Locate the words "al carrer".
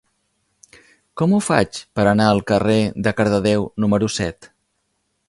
2.31-2.79